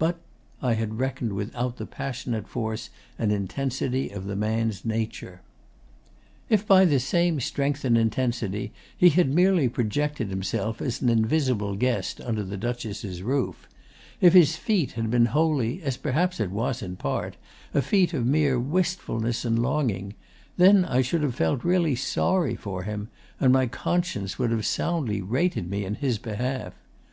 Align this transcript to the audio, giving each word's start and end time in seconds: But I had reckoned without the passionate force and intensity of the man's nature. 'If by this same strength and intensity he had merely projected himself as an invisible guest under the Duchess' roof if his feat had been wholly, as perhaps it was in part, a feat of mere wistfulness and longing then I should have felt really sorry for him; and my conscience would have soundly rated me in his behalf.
But 0.00 0.18
I 0.60 0.74
had 0.74 0.98
reckoned 0.98 1.34
without 1.34 1.76
the 1.76 1.86
passionate 1.86 2.48
force 2.48 2.90
and 3.20 3.30
intensity 3.30 4.10
of 4.10 4.24
the 4.24 4.34
man's 4.34 4.84
nature. 4.84 5.42
'If 6.48 6.66
by 6.66 6.84
this 6.84 7.04
same 7.04 7.38
strength 7.38 7.84
and 7.84 7.96
intensity 7.96 8.72
he 8.96 9.10
had 9.10 9.32
merely 9.32 9.68
projected 9.68 10.28
himself 10.28 10.82
as 10.82 11.00
an 11.00 11.08
invisible 11.08 11.76
guest 11.76 12.20
under 12.20 12.42
the 12.42 12.56
Duchess' 12.56 13.20
roof 13.20 13.68
if 14.20 14.32
his 14.32 14.56
feat 14.56 14.90
had 14.98 15.08
been 15.08 15.26
wholly, 15.26 15.80
as 15.84 15.96
perhaps 15.96 16.40
it 16.40 16.50
was 16.50 16.82
in 16.82 16.96
part, 16.96 17.36
a 17.72 17.80
feat 17.80 18.12
of 18.12 18.26
mere 18.26 18.58
wistfulness 18.58 19.44
and 19.44 19.60
longing 19.62 20.14
then 20.56 20.84
I 20.84 21.00
should 21.00 21.22
have 21.22 21.36
felt 21.36 21.62
really 21.62 21.94
sorry 21.94 22.56
for 22.56 22.82
him; 22.82 23.06
and 23.38 23.52
my 23.52 23.68
conscience 23.68 24.36
would 24.36 24.50
have 24.50 24.66
soundly 24.66 25.22
rated 25.22 25.70
me 25.70 25.84
in 25.84 25.94
his 25.94 26.18
behalf. 26.18 26.74